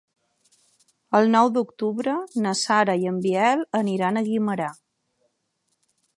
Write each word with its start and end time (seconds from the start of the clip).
El 1.19 1.29
nou 1.35 1.51
d'octubre 1.57 2.15
na 2.47 2.55
Sara 2.63 2.97
i 3.05 3.07
en 3.13 3.21
Biel 3.27 3.65
aniran 3.83 4.19
a 4.23 4.27
Guimerà. 4.31 4.73